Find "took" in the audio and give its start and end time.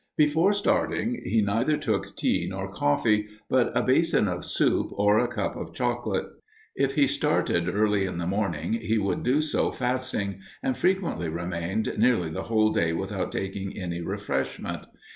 1.77-2.15